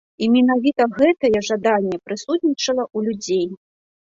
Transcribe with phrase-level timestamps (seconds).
[0.25, 3.47] І менавіта гэтае жаданне прысутнічала ў людзей.